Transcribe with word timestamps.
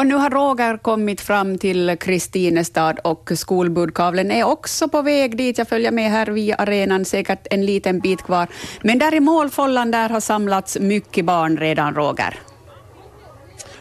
Och 0.00 0.06
nu 0.06 0.14
har 0.14 0.30
Roger 0.30 0.76
kommit 0.76 1.20
fram 1.20 1.58
till 1.58 1.96
Kristinestad 2.00 2.98
och 3.04 3.30
skolbudkavlen 3.34 4.30
är 4.30 4.44
också 4.44 4.88
på 4.88 5.02
väg 5.02 5.36
dit. 5.36 5.58
Jag 5.58 5.68
följer 5.68 5.90
med 5.90 6.10
här 6.10 6.26
via 6.26 6.54
arenan, 6.56 7.04
säkert 7.04 7.46
en 7.50 7.66
liten 7.66 8.00
bit 8.00 8.22
kvar. 8.22 8.48
Men 8.82 8.98
där 8.98 9.14
i 9.14 9.20
målfållan 9.20 9.90
där 9.90 10.08
har 10.08 10.20
samlats 10.20 10.78
mycket 10.78 11.24
barn 11.24 11.56
redan, 11.56 11.94
Roger. 11.94 12.38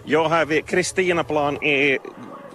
Ja, 0.03 0.27
här 0.27 0.45
vid 0.45 0.65
Kristinaplan 0.65 1.63
i 1.63 1.97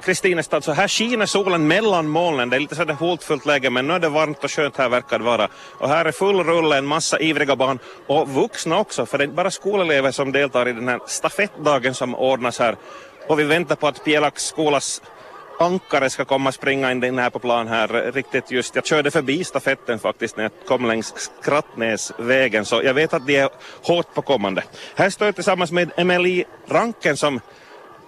Kristinestad 0.05 0.65
så 0.65 0.73
här 0.73 0.89
skiner 0.89 1.27
solen 1.27 1.69
mellan 1.69 2.09
molnen. 2.09 2.51
Det 2.51 2.57
är 2.57 2.61
lite 2.61 2.75
sådär 2.75 2.95
hotfullt 2.95 3.47
läge 3.47 3.71
men 3.71 3.87
nu 3.87 3.95
är 3.95 3.99
det 3.99 4.09
varmt 4.09 4.45
och 4.45 4.51
skönt 4.51 4.77
här 4.77 4.89
verkar 4.89 5.19
det 5.19 5.25
vara. 5.25 5.49
Och 5.81 5.89
här 5.89 6.05
är 6.05 6.13
full 6.13 6.45
rulle, 6.45 6.79
en 6.79 6.87
massa 6.87 7.21
ivriga 7.21 7.57
barn 7.57 7.79
och 8.07 8.29
vuxna 8.29 8.79
också 8.79 9.07
för 9.07 9.19
det 9.19 9.25
är 9.25 9.27
inte 9.27 9.37
bara 9.37 9.51
skolelever 9.51 10.11
som 10.11 10.33
deltar 10.33 10.69
i 10.69 10.73
den 10.73 10.89
här 10.89 11.01
stafettdagen 11.07 11.95
som 11.95 12.15
ordnas 12.15 12.59
här. 12.59 12.77
Och 13.27 13.39
vi 13.39 13.45
väntar 13.45 13.77
på 13.77 13.87
att 13.87 14.05
Pielak 14.05 14.39
skolas 14.39 15.03
ankare 15.59 16.11
ska 16.11 16.25
komma 16.25 16.53
springa 16.53 16.93
in 16.93 17.19
här 17.19 17.31
på 17.31 17.39
plan 17.39 17.69
här 17.69 18.13
riktigt 18.13 18.51
just. 18.51 18.75
Jag 18.75 18.87
körde 18.87 19.11
förbi 19.11 19.45
stafetten 19.45 19.99
faktiskt 19.99 20.37
när 20.37 20.45
jag 20.45 20.53
kom 20.67 20.87
längs 20.87 21.15
Skrattnäsvägen 21.17 22.65
så 22.65 22.83
jag 22.83 22.95
vet 22.95 23.15
att 23.15 23.27
de 23.27 23.37
är 23.37 23.49
hårt 23.83 24.15
på 24.15 24.23
kommande. 24.23 24.63
Här 24.95 25.11
står 25.11 25.27
jag 25.27 25.35
tillsammans 25.35 25.73
med 25.73 25.91
Emily 25.97 26.45
Ranken 26.69 27.17
som 27.17 27.41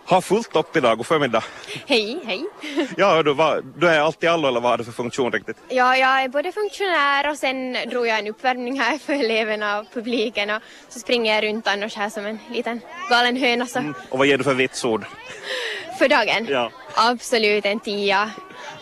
har 0.07 0.21
fullt 0.21 0.57
upp 0.57 0.77
idag. 0.77 0.97
God 0.97 1.07
förmiddag. 1.07 1.45
Hej, 1.87 2.21
hej. 2.25 2.45
Ja, 2.97 3.23
du, 3.23 3.35
var, 3.35 3.63
du 3.77 3.89
är 3.89 4.01
allt 4.01 4.25
i 4.25 4.27
allo 4.27 4.49
eller 4.49 4.61
vad 4.61 4.71
har 4.71 4.79
du 4.79 4.85
för 4.85 4.93
funktion 4.93 5.33
riktigt? 5.33 5.57
Ja, 5.69 5.97
jag 5.97 6.23
är 6.23 6.29
både 6.29 6.53
funktionär 6.53 7.31
och 7.31 7.37
sen 7.37 7.77
drog 7.91 8.07
jag 8.07 8.19
en 8.19 8.27
uppvärmning 8.27 8.81
här 8.81 8.99
för 9.07 9.13
eleverna 9.13 9.79
och 9.79 9.87
publiken 9.95 10.51
och 10.51 10.63
så 10.89 10.99
springer 10.99 11.35
jag 11.35 11.45
runt 11.45 11.67
annars 11.67 11.97
här 11.97 12.11
som 12.11 12.27
en 12.27 12.39
liten 12.53 12.81
galen 13.11 13.37
höna. 13.37 13.67
Så. 13.67 13.79
Mm. 13.79 13.95
Och 14.11 14.19
vad 14.19 14.27
ger 14.27 14.39
du 14.39 14.45
för 14.45 14.55
vitsord? 14.55 15.05
För 15.99 16.09
dagen? 16.09 16.47
Ja. 16.51 16.71
Absolut 16.95 17.67
en 17.67 17.81
tia. 17.81 18.31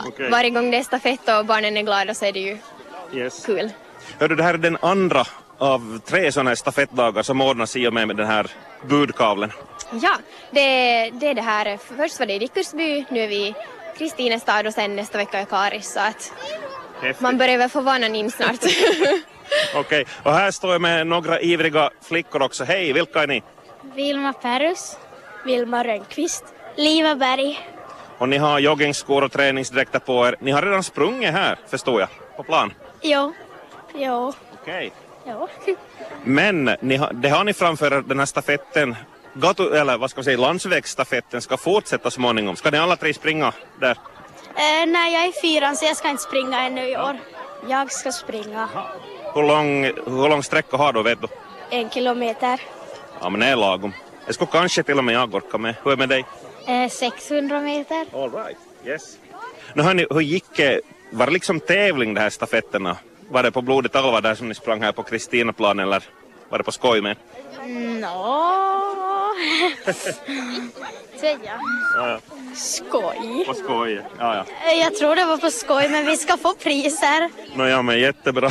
Okay. 0.09 0.31
Varje 0.31 0.51
gång 0.51 0.71
det 0.71 0.77
är 0.77 0.83
stafett 0.83 1.29
och 1.29 1.47
barnen 1.47 1.77
är 1.77 1.83
glada 1.83 2.15
så 2.15 2.25
är 2.25 2.33
det 2.33 2.41
ju 2.41 2.59
yes. 3.15 3.47
kul. 3.47 3.71
Hördu, 4.19 4.35
det 4.35 4.43
här 4.43 4.55
är 4.55 4.59
den 4.59 4.79
andra 4.83 5.25
av 5.59 6.01
tre 6.05 6.33
sådana 6.33 6.51
här 6.51 6.55
stafettdagar 6.55 7.23
som 7.23 7.41
ordnas 7.41 7.77
i 7.77 7.89
och 7.89 7.93
med 7.93 8.17
den 8.17 8.27
här 8.27 8.51
budkavlen. 8.87 9.53
Ja, 9.91 10.17
det, 10.51 11.11
det 11.11 11.27
är 11.27 11.35
det 11.35 11.43
här. 11.43 11.79
Först 11.97 12.19
var 12.19 12.27
det 12.27 12.33
i 12.33 12.39
Dickersby, 12.39 13.05
nu 13.09 13.21
är 13.21 13.29
vi 13.29 13.47
i 13.47 13.55
Kristinestad 13.99 14.67
och 14.67 14.75
sen 14.75 14.97
nästa 14.97 15.19
vecka 15.19 15.41
i 15.41 15.47
Karis 15.47 15.93
så 15.93 16.01
att 16.01 16.33
Häftigt. 17.01 17.21
man 17.21 17.39
börjar 17.39 17.59
väl 17.59 17.69
få 17.69 17.81
vanan 17.81 18.15
in 18.15 18.31
snart. 18.31 18.55
Okej, 19.75 19.81
okay. 19.81 20.05
och 20.23 20.33
här 20.33 20.51
står 20.51 20.73
jag 20.73 20.81
med 20.81 21.07
några 21.07 21.41
ivriga 21.41 21.91
flickor 22.03 22.43
också. 22.43 22.65
Hej, 22.65 22.93
vilka 22.93 23.23
är 23.23 23.27
ni? 23.27 23.43
Vilma 23.95 24.33
Perus, 24.33 24.99
Vilma 25.45 25.85
Rönnqvist, 25.85 26.45
Liva 26.77 27.15
Berg. 27.15 27.71
Och 28.19 28.29
ni 28.29 28.37
har 28.37 28.59
joggingskor 28.59 29.25
och 29.25 29.33
träningsdräkter 29.33 29.99
på 29.99 30.27
er. 30.27 30.37
Ni 30.41 30.51
har 30.51 30.63
redan 30.63 30.83
sprungit 30.83 31.31
här, 31.31 31.59
förstår 31.69 32.01
jag, 32.01 32.09
på 32.37 32.43
plan? 32.43 32.73
Jo. 33.03 33.33
Jo. 33.95 34.33
Okej. 34.63 34.93
Okay. 35.25 35.37
Jo. 35.67 35.77
Men 36.25 36.77
ni 36.81 36.97
har, 36.97 37.13
det 37.13 37.29
har 37.29 37.45
ni 37.45 37.53
framför 37.53 37.91
den 38.07 38.19
här 38.19 38.27
stafetten 38.27 38.97
gatu, 39.35 39.75
eller 39.75 39.99
vad 39.99 40.11
ska 40.11 40.19
man 40.19 40.25
säga, 40.25 40.39
landsvägsstafetten 40.39 41.43
ska 41.43 41.57
fortsätta 41.57 42.11
småningom. 42.11 42.57
Ska 42.57 42.71
ni 42.71 42.79
alla 42.79 42.97
tre 42.97 43.15
springa 43.15 43.53
där? 43.81 43.91
Uh, 43.91 44.87
nej, 44.87 45.13
jag 45.15 45.25
är 45.25 45.33
fyran 45.33 45.77
så 45.77 45.85
jag 45.85 45.97
ska 45.97 46.09
inte 46.09 46.23
springa 46.23 46.61
ännu 46.61 46.89
i 46.89 46.97
år. 46.97 47.17
Jag 47.69 47.93
ska 47.93 48.13
springa. 48.13 48.69
Hur 49.35 49.43
lång, 49.43 49.85
hur 49.85 50.29
lång 50.29 50.43
sträcka 50.43 50.77
har 50.77 50.93
du, 50.93 51.03
vet 51.03 51.21
du? 51.21 51.29
En 51.71 51.91
kilometer. 51.91 52.61
Ja, 53.21 53.31
men 53.31 53.41
det 53.41 53.47
är 53.47 53.57
lagom. 53.57 53.93
Jag 54.27 54.35
skulle 54.35 54.51
kanske 54.51 54.83
till 54.83 54.99
och 54.99 55.05
med 55.05 55.15
jag 55.15 55.35
orka 55.35 55.59
med. 55.59 55.75
Hur 55.83 55.93
är 55.93 55.97
det 55.97 56.07
med 56.07 56.09
dig? 56.09 56.25
Uh, 56.85 56.91
600 56.91 57.61
meter. 57.61 58.07
All 58.13 58.31
right, 58.31 58.59
yes. 58.85 59.19
Nu 59.75 59.83
hörni, 59.83 60.07
hur 60.11 60.21
gick 60.21 60.45
det? 60.57 60.81
Var 61.11 61.27
det 61.27 61.33
liksom 61.33 61.61
tävling 61.61 62.15
de 62.15 62.21
här 62.21 62.31
stafetterna? 62.31 62.97
Var 63.29 63.43
det 63.43 63.51
på 63.51 63.63
blodigt 63.63 63.97
allvar 63.97 64.21
där 64.21 64.35
som 64.35 64.49
ni 64.49 64.55
sprang 64.55 64.83
här 64.83 64.93
på 64.93 65.03
Kristinaplan 65.03 65.79
eller 65.79 66.03
var 66.49 66.59
det 66.59 66.65
på 66.65 66.73
skoj 66.73 67.01
med? 67.01 67.17
Nå... 68.01 68.74
Säga. 71.21 71.61
Ja, 71.97 72.09
ja. 72.09 72.21
Skoj. 72.55 73.45
På 73.47 73.55
skoj, 73.55 74.03
ja, 74.19 74.35
ja. 74.37 74.73
Jag 74.73 74.95
tror 74.95 75.17
det 75.17 75.25
var 75.25 75.37
på 75.37 75.51
skoj, 75.51 75.89
men 75.89 76.07
vi 76.07 76.17
ska 76.17 76.37
få 76.37 76.55
priser. 76.55 77.31
Nå, 77.57 77.67
ja, 77.67 77.83
men 77.83 77.99
jättebra. 77.99 78.51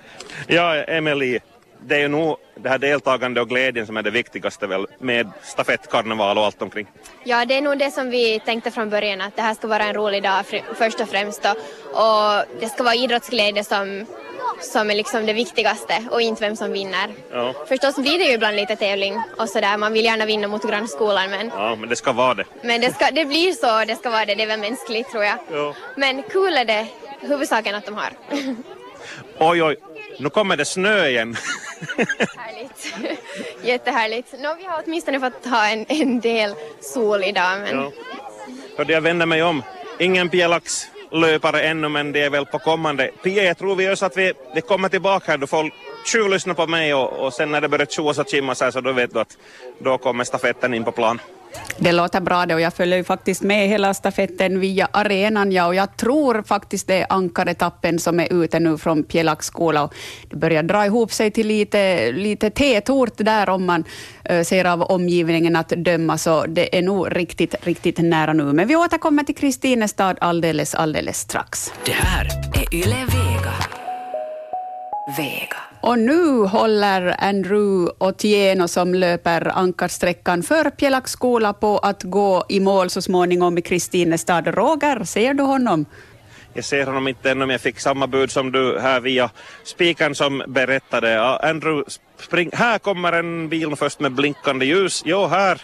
ja, 0.46 0.74
Emily, 0.74 1.38
det 1.86 1.96
är 1.96 2.00
ju 2.00 2.08
nog 2.08 2.36
det 2.54 2.68
här 2.68 2.78
deltagande 2.78 3.40
och 3.40 3.48
glädjen 3.48 3.86
som 3.86 3.96
är 3.96 4.02
det 4.02 4.10
viktigaste 4.10 4.66
väl 4.66 4.86
med 4.98 5.30
stafettkarneval 5.42 6.38
och 6.38 6.44
allt 6.44 6.62
omkring. 6.62 6.86
Ja, 7.24 7.44
det 7.44 7.54
är 7.54 7.62
nog 7.62 7.78
det 7.78 7.90
som 7.90 8.10
vi 8.10 8.40
tänkte 8.40 8.70
från 8.70 8.90
början 8.90 9.20
att 9.20 9.36
det 9.36 9.42
här 9.42 9.54
ska 9.54 9.66
vara 9.66 9.84
en 9.84 9.94
rolig 9.94 10.22
dag 10.22 10.44
först 10.74 11.00
och 11.00 11.08
främst 11.08 11.42
då. 11.42 11.50
och 12.00 12.44
det 12.60 12.68
ska 12.68 12.82
vara 12.82 12.94
idrottsglädje 12.94 13.64
som 13.64 14.06
som 14.60 14.90
är 14.90 14.94
liksom 14.94 15.26
det 15.26 15.32
viktigaste 15.32 16.04
och 16.10 16.22
inte 16.22 16.40
vem 16.40 16.56
som 16.56 16.72
vinner. 16.72 17.10
Ja. 17.32 17.54
Förstås 17.68 17.96
blir 17.96 18.18
det 18.18 18.24
ju 18.24 18.32
ibland 18.32 18.56
lite 18.56 18.76
tävling 18.76 19.22
och 19.38 19.48
sådär, 19.48 19.76
man 19.76 19.92
vill 19.92 20.04
gärna 20.04 20.26
vinna 20.26 20.48
mot 20.48 20.70
grannskolan 20.70 21.30
men... 21.30 21.50
Ja, 21.56 21.76
men 21.76 21.88
det 21.88 21.96
ska 21.96 22.12
vara 22.12 22.34
det. 22.34 22.44
Men 22.62 22.80
det, 22.80 22.94
ska, 22.94 23.10
det 23.10 23.24
blir 23.24 23.52
så, 23.52 23.84
det 23.84 23.96
ska 23.96 24.10
vara 24.10 24.24
det, 24.24 24.34
det 24.34 24.42
är 24.42 24.46
väl 24.46 24.60
mänskligt 24.60 25.10
tror 25.10 25.24
jag. 25.24 25.38
Ja. 25.52 25.74
Men 25.96 26.22
kul 26.22 26.56
är 26.56 26.64
det, 26.64 26.86
huvudsaken 27.20 27.74
att 27.74 27.86
de 27.86 27.94
har. 27.94 28.10
oj, 29.38 29.62
oj, 29.62 29.76
nu 30.18 30.30
kommer 30.30 30.56
det 30.56 30.64
snö 30.64 31.06
igen. 31.06 31.36
Härligt. 32.36 32.94
Jättehärligt. 33.62 34.34
Nå, 34.38 34.54
vi 34.58 34.64
har 34.64 34.82
åtminstone 34.86 35.20
fått 35.20 35.46
ha 35.46 35.68
en, 35.68 35.86
en 35.88 36.20
del 36.20 36.54
sol 36.80 37.24
idag. 37.24 37.60
Men... 37.60 37.76
Ja. 37.76 37.92
Hörde, 38.76 38.92
jag 38.92 39.00
vänder 39.00 39.26
mig 39.26 39.42
om. 39.42 39.62
Ingen 39.98 40.28
pjälax 40.28 40.86
löpare 41.10 41.62
ännu 41.62 41.88
men 41.88 42.12
det 42.12 42.22
är 42.22 42.30
väl 42.30 42.46
på 42.46 42.58
kommande. 42.58 43.10
Pia, 43.22 43.44
jag 43.44 43.58
tror 43.58 43.76
vi 43.76 43.84
gör 43.84 43.94
så 43.94 44.06
att 44.06 44.16
vi, 44.16 44.32
vi 44.54 44.60
kommer 44.60 44.88
tillbaka 44.88 45.30
här. 45.30 45.38
Du 45.38 45.46
får 45.46 45.70
tjuvlyssna 46.12 46.54
på 46.54 46.66
mig 46.66 46.94
och, 46.94 47.12
och 47.12 47.32
sen 47.32 47.50
när 47.50 47.60
det 47.60 47.68
börjar 47.68 47.86
tjoas 47.86 48.18
och 48.18 48.28
chimmas 48.28 48.60
här 48.60 48.70
så 48.70 48.80
då 48.80 48.92
vet 48.92 49.14
du 49.14 49.20
att 49.20 49.38
då 49.78 49.98
kommer 49.98 50.24
stafetten 50.24 50.74
in 50.74 50.84
på 50.84 50.92
plan. 50.92 51.20
Det 51.78 51.92
låter 51.92 52.20
bra 52.20 52.46
det 52.46 52.54
och 52.54 52.60
jag 52.60 52.74
följer 52.74 52.98
ju 52.98 53.04
faktiskt 53.04 53.42
med 53.42 53.68
hela 53.68 53.94
stafetten 53.94 54.60
via 54.60 54.88
arenan 54.92 55.52
ja, 55.52 55.66
och 55.66 55.74
jag 55.74 55.96
tror 55.96 56.42
faktiskt 56.42 56.86
det 56.86 56.94
är 56.94 57.06
ankaretappen 57.08 57.98
som 57.98 58.20
är 58.20 58.42
ute 58.42 58.60
nu 58.60 58.78
från 58.78 59.02
Pjelax 59.02 59.50
och 59.54 59.72
det 60.30 60.36
börjar 60.36 60.62
dra 60.62 60.86
ihop 60.86 61.12
sig 61.12 61.30
till 61.30 61.46
lite, 61.46 62.12
lite 62.12 62.50
tätort 62.50 63.16
där 63.16 63.48
om 63.48 63.64
man 63.64 63.84
eh, 64.24 64.42
ser 64.42 64.64
av 64.64 64.82
omgivningen 64.82 65.56
att 65.56 65.68
döma, 65.68 66.18
så 66.18 66.46
det 66.46 66.78
är 66.78 66.82
nog 66.82 67.16
riktigt, 67.16 67.54
riktigt 67.62 67.98
nära 67.98 68.32
nu. 68.32 68.44
Men 68.44 68.68
vi 68.68 68.76
återkommer 68.76 69.24
till 69.24 69.34
Kristinestad 69.34 70.16
alldeles, 70.20 70.74
alldeles 70.74 71.18
strax. 71.18 71.72
Det 71.84 71.92
här 71.92 72.28
är 72.54 72.74
Yle 72.74 73.06
Vega. 73.06 73.52
Vega. 75.16 75.73
Och 75.86 75.98
nu 75.98 76.44
håller 76.44 77.16
Andrew 77.18 77.92
Otieno 77.98 78.68
som 78.68 78.94
löper 78.94 79.58
ankarsträckan 79.58 80.42
för 80.42 80.70
Pjelax 80.70 81.16
på 81.60 81.78
att 81.82 82.02
gå 82.02 82.44
i 82.48 82.60
mål 82.60 82.90
så 82.90 83.02
småningom 83.02 83.58
i 83.58 83.62
Kristinestad. 83.62 84.46
Roger, 84.46 85.04
ser 85.04 85.34
du 85.34 85.42
honom? 85.42 85.86
Jag 86.54 86.64
ser 86.64 86.86
honom 86.86 87.08
inte 87.08 87.30
ännu, 87.30 87.46
men 87.46 87.50
jag 87.50 87.60
fick 87.60 87.80
samma 87.80 88.06
bud 88.06 88.30
som 88.30 88.52
du 88.52 88.78
här 88.80 89.00
via 89.00 89.30
spiken 89.64 90.14
som 90.14 90.42
berättade. 90.48 91.20
Andrew, 91.22 91.90
spring. 92.18 92.50
här 92.52 92.78
kommer 92.78 93.12
en 93.12 93.48
bil 93.48 93.76
först 93.76 94.00
med 94.00 94.12
blinkande 94.12 94.66
ljus. 94.66 95.02
Jo, 95.06 95.26
här 95.26 95.62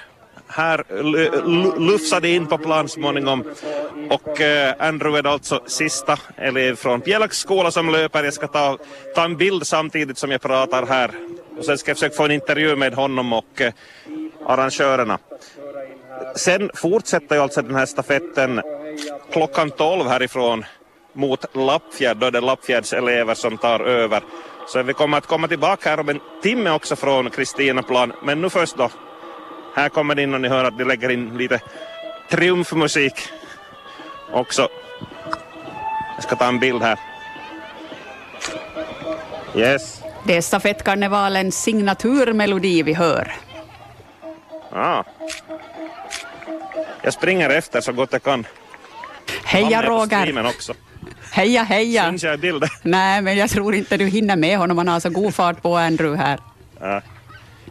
här 0.50 0.84
eh, 0.88 1.46
lufsade 1.78 2.28
in 2.28 2.46
på 2.46 2.58
plan 2.58 2.88
småningom. 2.88 3.44
Och 4.10 4.40
eh, 4.40 4.74
Andrew 4.78 5.18
är 5.18 5.32
alltså 5.32 5.62
sista 5.66 6.18
elev 6.36 6.76
från 6.76 7.00
Pjelax 7.00 7.38
skola 7.38 7.70
som 7.70 7.90
löper. 7.90 8.24
Jag 8.24 8.34
ska 8.34 8.46
ta, 8.46 8.78
ta 9.14 9.24
en 9.24 9.36
bild 9.36 9.66
samtidigt 9.66 10.18
som 10.18 10.30
jag 10.30 10.40
pratar 10.40 10.86
här. 10.86 11.10
Och 11.58 11.64
sen 11.64 11.78
ska 11.78 11.90
jag 11.90 11.96
försöka 11.96 12.16
få 12.16 12.24
en 12.24 12.30
intervju 12.30 12.76
med 12.76 12.94
honom 12.94 13.32
och 13.32 13.60
eh, 13.60 13.72
arrangörerna. 14.46 15.18
Sen 16.36 16.70
fortsätter 16.74 17.36
ju 17.36 17.42
alltså 17.42 17.62
den 17.62 17.74
här 17.74 17.86
stafetten 17.86 18.60
klockan 19.32 19.70
12 19.70 20.08
härifrån 20.08 20.64
mot 21.12 21.56
Lappfjärd. 21.56 22.16
Då 22.16 22.26
är 22.26 22.30
det 22.30 22.40
Lappfjärds 22.40 22.92
elever 22.92 23.34
som 23.34 23.58
tar 23.58 23.80
över. 23.80 24.22
Så 24.66 24.82
vi 24.82 24.92
kommer 24.92 25.18
att 25.18 25.26
komma 25.26 25.48
tillbaka 25.48 25.90
här 25.90 26.00
om 26.00 26.08
en 26.08 26.20
timme 26.42 26.70
också 26.70 26.96
från 26.96 27.30
Kristinaplan. 27.30 28.12
Men 28.22 28.40
nu 28.40 28.50
först 28.50 28.76
då 28.76 28.90
här 29.74 29.88
kommer 29.88 30.14
det 30.14 30.22
in 30.22 30.34
och 30.34 30.40
ni 30.40 30.48
hör 30.48 30.64
att 30.64 30.78
de 30.78 30.84
lägger 30.84 31.08
in 31.08 31.38
lite 31.38 31.60
triumfmusik 32.30 33.14
också. 34.32 34.68
Jag 36.14 36.22
ska 36.22 36.36
ta 36.36 36.48
en 36.48 36.58
bild 36.58 36.82
här. 36.82 36.98
Yes. 39.56 40.02
Det 40.24 40.36
är 40.36 40.40
stafettkarnevalens 40.40 41.62
signaturmelodi 41.62 42.82
vi 42.82 42.94
hör. 42.94 43.32
Ah. 44.72 45.04
Jag 47.02 47.12
springer 47.12 47.50
efter 47.50 47.80
så 47.80 47.92
gott 47.92 48.12
jag 48.12 48.22
kan. 48.22 48.46
Heja 49.44 49.82
Roger! 49.82 50.46
också. 50.46 50.74
Heja, 51.32 51.62
heja! 51.62 52.04
Syns 52.10 52.22
jag 52.22 52.34
i 52.34 52.38
bilden? 52.38 52.68
Nej, 52.82 53.22
men 53.22 53.36
jag 53.36 53.50
tror 53.50 53.74
inte 53.74 53.96
du 53.96 54.06
hinner 54.06 54.36
med 54.36 54.58
honom. 54.58 54.78
Han 54.78 54.88
har 54.88 55.00
så 55.00 55.10
god 55.10 55.34
fart 55.34 55.62
på 55.62 55.76
Andrew 55.76 56.24
här. 56.24 56.38
Ja. 56.80 57.02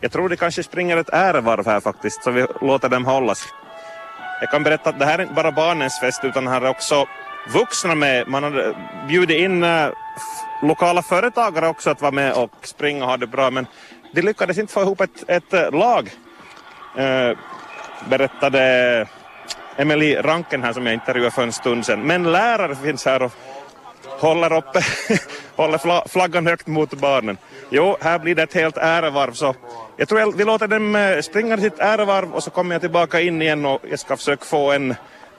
Jag 0.01 0.11
tror 0.11 0.29
det 0.29 0.37
kanske 0.37 0.63
springer 0.63 0.97
ett 0.97 1.09
ärevarv 1.09 1.65
här 1.65 1.79
faktiskt, 1.79 2.23
så 2.23 2.31
vi 2.31 2.45
låter 2.61 2.89
dem 2.89 3.05
hållas. 3.05 3.47
Jag 4.41 4.51
kan 4.51 4.63
berätta 4.63 4.89
att 4.89 4.99
det 4.99 5.05
här 5.05 5.19
är 5.19 5.23
inte 5.23 5.33
bara 5.33 5.51
barnens 5.51 5.99
fest 5.99 6.23
utan 6.23 6.47
här 6.47 6.61
är 6.61 6.69
också 6.69 7.07
vuxna 7.53 7.95
med. 7.95 8.27
Man 8.27 8.43
har 8.43 8.75
bjudit 9.07 9.37
in 9.37 9.63
eh, 9.63 9.89
lokala 10.61 11.01
företagare 11.01 11.67
också 11.67 11.89
att 11.89 12.01
vara 12.01 12.11
med 12.11 12.33
och 12.33 12.51
springa 12.61 13.03
och 13.03 13.09
ha 13.09 13.17
det 13.17 13.27
bra 13.27 13.51
men 13.51 13.67
de 14.13 14.21
lyckades 14.21 14.57
inte 14.57 14.73
få 14.73 14.81
ihop 14.81 15.01
ett, 15.01 15.23
ett 15.27 15.53
eh, 15.53 15.71
lag. 15.71 16.09
Uh, 16.99 17.37
berättade 18.09 19.07
Emelie 19.77 20.21
Ranken 20.21 20.63
här 20.63 20.73
som 20.73 20.85
jag 20.85 20.93
intervjuade 20.93 21.31
för 21.31 21.43
en 21.43 21.51
stund 21.51 21.85
sedan. 21.85 22.01
Men 22.01 22.31
lärare 22.31 22.75
finns 22.75 23.05
här 23.05 23.21
och 23.21 23.31
håller 24.19 24.53
uppe, 24.53 24.81
håller 25.61 26.07
flaggan 26.07 26.47
högt 26.47 26.67
mot 26.67 26.94
barnen. 26.94 27.38
Jo, 27.69 27.97
här 28.01 28.19
blir 28.19 28.35
det 28.35 28.44
ett 28.44 28.53
helt 28.53 28.77
ärevarv 28.77 29.31
så 29.31 29.56
jag 29.97 30.07
tror 30.07 30.19
jag, 30.19 30.38
vi 30.38 30.44
låter 30.44 30.67
dem 30.67 30.95
eh, 30.95 31.19
springa 31.21 31.57
sitt 31.57 31.79
ärevarv 31.79 32.33
och 32.33 32.44
så 32.44 32.50
kommer 32.50 32.75
jag 32.75 32.81
tillbaka 32.81 33.21
in 33.21 33.41
igen 33.41 33.65
och 33.65 33.79
jag 33.89 34.00
ska 34.00 34.17
försöka 34.17 34.45
få 34.45 34.71
en 34.71 34.95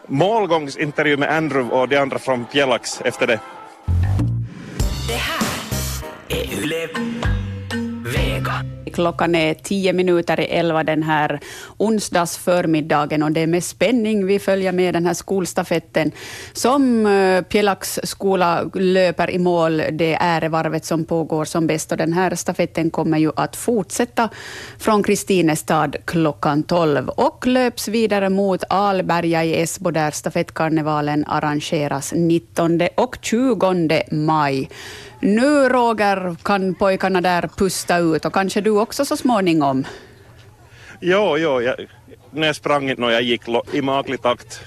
målgångsintervju 0.06 1.16
med 1.16 1.30
Andrew 1.36 1.76
och 1.76 1.88
de 1.88 1.96
andra 1.96 2.18
från 2.18 2.44
Pjelax 2.44 3.00
efter. 3.00 3.26
Det 3.26 3.40
Klockan 8.92 9.34
är 9.34 9.54
tio 9.54 9.92
minuter 9.92 10.40
i 10.40 10.44
elva 10.44 10.84
den 10.84 11.02
här 11.02 11.40
onsdagsförmiddagen 11.76 13.22
och 13.22 13.32
det 13.32 13.40
är 13.40 13.46
med 13.46 13.64
spänning 13.64 14.26
vi 14.26 14.38
följer 14.38 14.72
med 14.72 14.94
den 14.94 15.06
här 15.06 15.14
skolstafetten 15.14 16.12
som 16.52 17.06
eh, 17.06 17.42
Pjelax 17.42 18.00
skola 18.02 18.70
löper 18.74 19.30
i 19.30 19.38
mål. 19.38 19.82
Det 19.92 20.14
är 20.14 20.48
varvet 20.48 20.84
som 20.84 21.04
pågår 21.04 21.44
som 21.44 21.66
bäst 21.66 21.92
och 21.92 21.98
den 21.98 22.12
här 22.12 22.34
stafetten 22.34 22.90
kommer 22.90 23.18
ju 23.18 23.30
att 23.36 23.56
fortsätta 23.56 24.28
från 24.78 25.02
Kristinestad 25.02 25.96
klockan 26.04 26.62
tolv 26.62 27.08
och 27.08 27.46
löps 27.46 27.88
vidare 27.88 28.28
mot 28.28 28.64
Alberga 28.68 29.44
i 29.44 29.62
Esbo 29.62 29.90
där 29.90 30.10
stafettkarnevalen 30.10 31.24
arrangeras 31.26 32.12
19 32.16 32.80
och 32.96 33.16
20 33.20 34.02
maj. 34.10 34.68
Nu, 35.20 35.68
Roger, 35.68 36.36
kan 36.42 36.74
pojkarna 36.74 37.20
där 37.20 37.48
pusta 37.56 37.98
ut 37.98 38.24
och 38.24 38.32
kanske 38.32 38.60
du 38.60 38.70
också 38.70 39.04
så 39.04 39.16
småningom? 39.16 39.84
Jo, 41.00 41.38
jo, 41.38 41.60
jag, 41.62 41.74
när 42.30 42.46
jag 42.46 42.56
sprang 42.56 42.90
inte 42.90 43.02
jag 43.02 43.22
gick 43.22 43.42
i 43.72 43.82
maklig 43.82 44.22
takt 44.22 44.60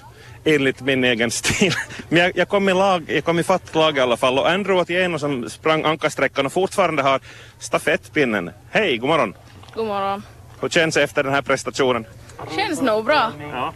enligt 0.43 0.81
min 0.81 1.03
egen 1.03 1.31
stil. 1.31 1.73
Men 2.09 2.21
jag, 2.21 2.31
jag 2.35 2.49
kom 2.49 2.69
i 2.69 2.73
lag, 2.73 3.03
jag 3.07 3.23
kom 3.23 3.39
i 3.39 3.43
fatt 3.43 3.75
lag 3.75 3.97
i 3.97 3.99
alla 3.99 4.17
fall 4.17 4.39
och 4.39 4.49
Andrew 4.49 4.81
Otieno 4.81 5.19
som 5.19 5.49
sprang 5.49 5.83
ankarsträckan 5.83 6.45
och 6.45 6.53
fortfarande 6.53 7.03
har 7.03 7.19
stafettpinnen. 7.59 8.51
Hej, 8.69 8.97
god 8.97 9.09
morgon. 9.09 9.35
God 9.75 9.87
morgon. 9.87 10.23
Hur 10.61 10.69
känns 10.69 10.95
det 10.95 11.03
efter 11.03 11.23
den 11.23 11.33
här 11.33 11.41
prestationen? 11.41 12.05
Känns 12.55 12.81
nog 12.81 13.05
bra. 13.05 13.31
Ja. 13.51 13.73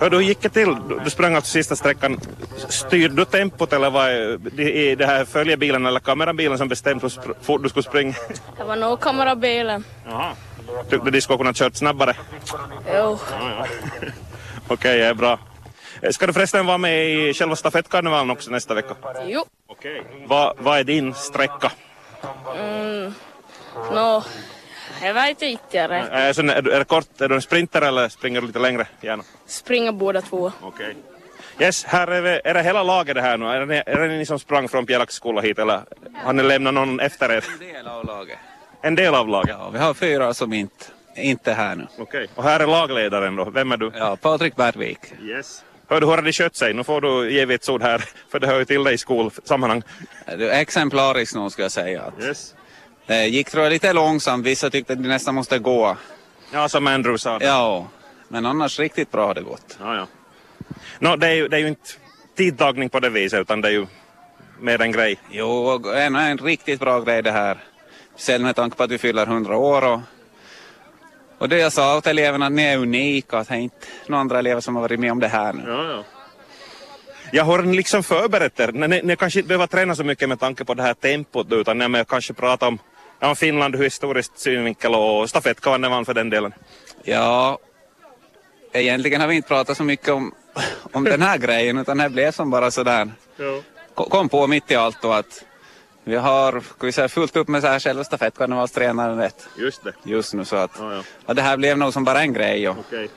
Hur 0.00 0.10
du 0.10 0.24
gick 0.24 0.42
det 0.42 0.48
till? 0.48 0.76
Du 1.04 1.10
sprang 1.10 1.34
alltså 1.34 1.50
sista 1.50 1.76
sträckan. 1.76 2.20
Styrde 2.68 3.14
du 3.14 3.24
tempot 3.24 3.72
eller 3.72 3.90
var 3.90 4.08
det, 4.56 4.94
det 4.94 5.06
här 5.06 5.24
följebilen 5.24 5.86
eller 5.86 6.00
kamerabilen 6.00 6.58
som 6.58 6.68
bestämde 6.68 7.02
hur 7.02 7.34
fort 7.42 7.62
du 7.62 7.68
skulle 7.68 7.82
springa? 7.82 8.14
Det 8.56 8.64
var 8.64 8.76
nog 8.76 9.00
kamerabilen. 9.00 9.84
Jaha. 10.06 10.32
Tyckte 10.90 11.04
du 11.04 11.10
de 11.10 11.20
skulle 11.20 11.38
kunna 11.38 11.52
kört 11.52 11.76
snabbare? 11.76 12.16
Jo. 12.94 13.18
Ja, 13.30 13.50
ja. 13.56 13.66
Okej, 14.68 15.00
okay, 15.00 15.14
bra. 15.14 15.38
Ska 16.10 16.26
du 16.26 16.32
förresten 16.32 16.66
vara 16.66 16.78
med 16.78 17.10
i 17.10 17.34
själva 17.34 17.56
stafettkarnevalen 17.56 18.30
också 18.30 18.50
nästa 18.50 18.74
vecka? 18.74 18.94
Jo. 19.24 19.44
Okej. 19.66 20.00
Okay. 20.00 20.26
Vad 20.26 20.56
va 20.58 20.78
är 20.78 20.84
din 20.84 21.14
sträcka? 21.14 21.72
Mm. 22.56 23.14
No, 23.92 24.22
jag 25.02 25.14
vet 25.14 25.42
inte. 25.42 25.76
Jag 25.76 25.90
rätt. 25.90 26.08
Är, 26.10 26.50
är, 26.50 26.68
är 26.68 26.78
det 26.78 26.84
kort, 26.84 27.20
är 27.20 27.28
du 27.28 27.34
en 27.34 27.42
sprinter 27.42 27.82
eller 27.82 28.08
springer 28.08 28.40
du 28.40 28.46
lite 28.46 28.58
längre 28.58 28.86
gärna? 29.00 29.22
Springer 29.46 29.92
båda 29.92 30.22
två. 30.22 30.52
Okej. 30.62 30.86
Okay. 30.86 31.66
Yes, 31.66 31.84
här 31.84 32.06
är, 32.06 32.20
vi, 32.20 32.40
är 32.44 32.54
det 32.54 32.62
hela 32.62 32.82
laget 32.82 33.14
det 33.14 33.20
här 33.20 33.36
nu? 33.36 33.46
Är 33.46 33.66
det, 33.66 33.82
är 33.86 34.08
det 34.08 34.08
ni 34.08 34.26
som 34.26 34.38
sprang 34.38 34.68
från 34.68 34.86
skola 35.08 35.40
hit 35.40 35.58
eller 35.58 35.80
har 36.14 36.32
ni 36.32 36.42
lämnat 36.42 36.74
någon 36.74 37.00
efter 37.00 37.32
er? 37.32 37.44
En 37.52 37.58
del 37.58 37.86
av 37.86 38.04
laget. 38.04 38.38
En 38.82 38.94
del 38.94 39.14
av 39.14 39.28
laget? 39.28 39.56
Ja, 39.58 39.70
vi 39.70 39.78
har 39.78 39.94
fyra 39.94 40.34
som 40.34 40.52
inte, 40.52 40.84
inte 41.16 41.50
är 41.50 41.54
här 41.54 41.76
nu. 41.76 41.86
Okej, 41.98 42.04
okay. 42.04 42.28
och 42.34 42.44
här 42.44 42.60
är 42.60 42.66
lagledaren 42.66 43.36
då. 43.36 43.44
Vem 43.44 43.72
är 43.72 43.76
du? 43.76 43.92
Ja, 43.94 44.16
Patrik 44.16 44.56
Bergvik. 44.56 44.98
Yes. 45.22 45.64
Hör 45.88 46.00
du, 46.00 46.06
hur 46.06 46.14
har 46.14 46.22
de 46.22 46.32
skött 46.32 46.56
sig? 46.56 46.74
Nu 46.74 46.84
får 46.84 47.00
du 47.00 47.32
ge 47.32 47.46
vitsord 47.46 47.82
här, 47.82 48.04
för 48.30 48.40
det 48.40 48.46
hör 48.46 48.58
ju 48.58 48.64
till 48.64 48.84
dig 48.84 48.94
i 48.94 48.98
skolsammanhang. 48.98 49.82
Du 50.38 50.50
är 50.50 50.60
exemplariskt 50.60 51.34
nog 51.34 51.52
ska 51.52 51.62
jag 51.62 51.72
säga. 51.72 52.02
Att 52.02 52.24
yes. 52.24 52.54
Det 53.10 53.26
gick 53.26 53.50
tror 53.50 53.64
jag 53.64 53.70
lite 53.70 53.92
långsamt, 53.92 54.46
vissa 54.46 54.70
tyckte 54.70 54.92
att 54.92 55.02
det 55.02 55.08
nästan 55.08 55.34
måste 55.34 55.58
gå. 55.58 55.96
Ja, 56.52 56.68
som 56.68 56.86
Andrew 56.86 57.18
sa. 57.18 57.38
Det. 57.38 57.44
Ja, 57.44 57.88
men 58.28 58.46
annars 58.46 58.78
riktigt 58.78 59.10
bra 59.10 59.26
har 59.26 59.34
det 59.34 59.42
gått. 59.42 59.76
Ja, 59.80 59.96
ja. 59.96 60.06
No, 60.98 61.16
det, 61.16 61.26
är 61.26 61.34
ju, 61.34 61.48
det 61.48 61.56
är 61.56 61.60
ju 61.60 61.68
inte 61.68 61.90
tidtagning 62.36 62.88
på 62.88 63.00
det 63.00 63.10
viset 63.10 63.40
utan 63.40 63.60
det 63.60 63.68
är 63.68 63.72
ju 63.72 63.86
mer 64.60 64.80
en 64.80 64.92
grej. 64.92 65.18
Jo, 65.30 65.82
en, 65.94 66.16
en 66.16 66.38
riktigt 66.38 66.80
bra 66.80 67.00
grej 67.00 67.22
det 67.22 67.30
här. 67.30 67.58
Speciellt 68.14 68.44
med 68.44 68.56
tanke 68.56 68.76
på 68.76 68.82
att 68.82 68.90
vi 68.90 68.98
fyller 68.98 69.26
100 69.26 69.56
år 69.56 69.92
och, 69.92 70.00
och 71.38 71.48
det 71.48 71.58
jag 71.58 71.72
sa 71.72 71.96
åt 71.96 72.06
eleverna 72.06 72.46
att 72.46 72.52
ni 72.52 72.62
är 72.62 72.78
unika, 72.78 73.38
att 73.38 73.48
det 73.48 73.54
är 73.54 73.58
inte 73.58 73.86
några 74.06 74.20
andra 74.20 74.38
elever 74.38 74.60
som 74.60 74.74
har 74.74 74.82
varit 74.82 75.00
med 75.00 75.12
om 75.12 75.20
det 75.20 75.28
här 75.28 75.52
nu. 75.52 75.62
Ja, 75.66 75.84
ja. 75.84 76.04
Jag 77.32 77.44
har 77.44 77.62
liksom 77.62 78.02
förberett 78.02 78.60
er. 78.60 78.72
Ni, 78.72 79.02
ni 79.02 79.16
kanske 79.16 79.38
inte 79.38 79.48
behöver 79.48 79.66
träna 79.66 79.94
så 79.94 80.04
mycket 80.04 80.28
med 80.28 80.40
tanke 80.40 80.64
på 80.64 80.74
det 80.74 80.82
här 80.82 80.94
tempot 80.94 81.52
utan 81.52 81.78
ni 81.78 82.04
kanske 82.08 82.32
prata 82.32 82.68
om, 82.68 82.78
om 83.20 83.36
Finland 83.36 83.74
ur 83.74 83.82
historiskt 83.82 84.38
synvinkel 84.38 84.94
och 84.94 85.30
stafettkarneval 85.30 86.04
för 86.04 86.14
den 86.14 86.30
delen. 86.30 86.54
Ja, 87.02 87.58
egentligen 88.72 89.20
har 89.20 89.28
vi 89.28 89.36
inte 89.36 89.48
pratat 89.48 89.76
så 89.76 89.84
mycket 89.84 90.08
om, 90.08 90.34
om 90.92 91.04
den 91.04 91.22
här 91.22 91.38
grejen 91.38 91.78
utan 91.78 91.98
det 91.98 92.08
blev 92.08 92.32
som 92.32 92.50
bara 92.50 92.70
sådär. 92.70 93.10
Ja. 93.36 93.62
Kom 93.94 94.28
på 94.28 94.46
mitt 94.46 94.70
i 94.70 94.74
allt 94.74 95.04
och 95.04 95.16
att 95.16 95.44
vi 96.04 96.16
har 96.16 96.62
vi 96.80 96.92
säga, 96.92 97.08
fullt 97.08 97.36
upp 97.36 97.48
med 97.48 97.62
så 97.62 97.68
här 97.68 97.80
själva 97.80 98.04
stafettkarnevalstränaren 98.04 99.18
rätt. 99.18 99.48
Just 99.58 99.84
det. 99.84 99.92
Just 100.04 100.34
nu 100.34 100.44
så 100.44 100.56
att 100.56 100.70
ja, 100.78 100.94
ja. 100.94 101.02
Och 101.26 101.34
det 101.34 101.42
här 101.42 101.56
blev 101.56 101.78
nog 101.78 101.92
som 101.92 102.04
bara 102.04 102.20
en 102.20 102.32
grej. 102.32 102.68
Och 102.68 102.78
okay. 102.78 103.08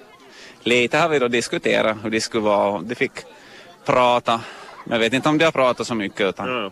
Lite 0.64 0.98
har 0.98 1.10
vi 1.10 1.20
då 1.20 1.28
diskuterat 1.28 1.98
hur 2.04 2.10
det 2.10 2.22
skulle 2.22 2.44
vara 2.44 2.68
och 2.68 2.84
det 2.84 2.96
fick 2.96 3.12
prata. 3.86 4.42
Men 4.84 4.94
jag 4.94 5.00
vet 5.00 5.14
inte 5.14 5.30
om 5.30 5.38
de 5.38 5.46
har 5.46 5.52
pratat 5.52 5.88
så 5.88 5.96
mycket. 5.96 6.22
Utan... 6.22 6.50
Ja, 6.50 6.72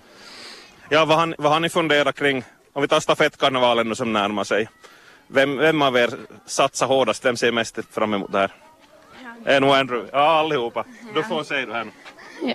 ja 0.89 1.06
vad, 1.06 1.18
har, 1.18 1.36
vad 1.38 1.51
har 1.51 1.60
ni 1.60 1.69
funderat 1.69 2.16
kring, 2.16 2.44
om 2.73 2.81
vi 2.81 2.88
tar 2.88 3.00
stafettkarnevalen 3.00 3.89
nu 3.89 3.95
som 3.95 4.13
närmar 4.13 4.44
sig. 4.44 4.69
Vem, 5.27 5.57
vem 5.57 5.81
av 5.81 5.97
er 5.97 6.09
satsar 6.45 6.88
hårdast? 6.88 7.25
Vem 7.25 7.38
ser 7.38 7.51
mest 7.51 7.79
fram 7.91 8.13
emot 8.13 8.31
det 8.31 8.39
här? 8.39 8.53
Ja. 9.23 9.51
Är 9.51 9.59
nog 9.59 9.69
Andrew? 9.69 10.09
Ja, 10.12 10.19
allihopa. 10.19 10.85
Du 11.13 11.23
får 11.23 11.44
säga 11.44 11.65
du 11.65 11.73
här 11.73 11.83
nu. 11.83 11.92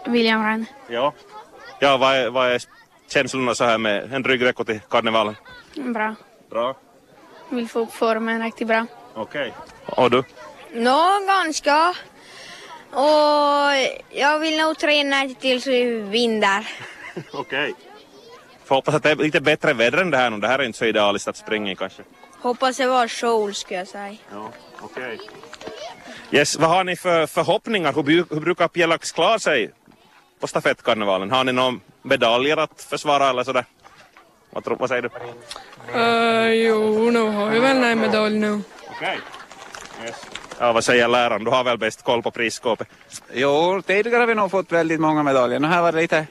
William 0.06 0.44
Ryan. 0.44 0.66
Ja. 0.88 1.12
Ja, 1.80 1.96
vad 1.96 2.16
är, 2.16 2.30
vad 2.30 2.52
är 2.52 2.62
känslorna 3.08 3.54
så 3.54 3.64
här 3.64 3.78
med 3.78 4.12
en 4.12 4.22
dryg 4.22 4.42
vecka 4.42 4.64
till 4.64 4.80
karnevalen? 4.80 5.36
Bra. 5.74 6.14
Bra. 6.50 6.76
Vill 7.50 7.68
få 7.68 7.80
upp 7.80 7.92
formen 7.92 8.42
riktigt 8.42 8.68
bra. 8.68 8.86
Okej. 9.14 9.52
Okay. 9.86 10.04
Och 10.04 10.10
du? 10.10 10.22
Nå, 10.72 11.20
ganska. 11.26 11.94
Och 12.90 13.70
jag 14.10 14.38
vill 14.38 14.58
nog 14.58 14.78
träna 14.78 15.28
tills 15.40 15.66
vi 15.66 16.00
vinner. 16.00 16.68
Okej. 17.32 17.72
Okay. 17.72 17.74
Får 18.66 18.74
hoppas 18.74 18.94
att 18.94 19.02
det 19.02 19.10
är 19.10 19.16
lite 19.16 19.40
bättre 19.40 19.72
väder 19.72 19.98
än 19.98 20.10
det 20.10 20.16
här 20.16 20.30
nu. 20.30 20.38
Det 20.38 20.48
här 20.48 20.58
är 20.58 20.62
inte 20.62 20.78
så 20.78 20.84
idealiskt 20.84 21.28
att 21.28 21.36
springa 21.36 21.72
i 21.72 21.76
kanske. 21.76 22.02
Hoppas 22.40 22.76
det 22.76 22.86
var 22.86 23.08
sol 23.08 23.54
skulle 23.54 23.78
jag 23.78 23.88
säga. 23.88 24.16
Ja, 24.32 24.50
okej. 24.80 25.14
Okay. 25.14 26.38
Yes, 26.38 26.56
vad 26.56 26.70
har 26.70 26.84
ni 26.84 26.96
för 26.96 27.26
förhoppningar? 27.26 27.92
Hur, 27.92 28.34
hur 28.34 28.40
brukar 28.40 28.68
Pjelax 28.68 29.12
klara 29.12 29.38
sig 29.38 29.70
på 30.40 30.46
stafettkarnevalen? 30.46 31.30
Har 31.30 31.44
ni 31.44 31.52
några 31.52 31.78
medaljer 32.02 32.56
att 32.56 32.82
försvara 32.82 33.30
eller 33.30 33.44
sådär? 33.44 33.64
Vad, 34.50 34.64
tror, 34.64 34.76
vad 34.76 34.88
säger 34.88 35.02
du? 35.02 35.08
Uh, 35.98 36.52
jo, 36.52 37.10
nu 37.10 37.20
har 37.20 37.50
vi 37.50 37.58
väl 37.58 37.84
en 37.84 38.00
medalj 38.00 38.38
nu. 38.38 38.52
Okej. 38.52 39.18
Okay. 39.96 40.06
Yes. 40.06 40.26
Ja, 40.58 40.72
vad 40.72 40.84
säger 40.84 41.08
läraren? 41.08 41.44
Du 41.44 41.50
har 41.50 41.64
väl 41.64 41.78
bäst 41.78 42.02
koll 42.02 42.22
på 42.22 42.30
prisskåpet? 42.30 42.88
Jo, 43.32 43.82
tidigare 43.86 44.20
har 44.20 44.26
vi 44.26 44.34
nog 44.34 44.50
fått 44.50 44.72
väldigt 44.72 45.00
många 45.00 45.22
medaljer. 45.22 45.60
Nu 45.60 45.68
har 45.68 45.82
varit 45.82 45.94
lite 45.94 46.26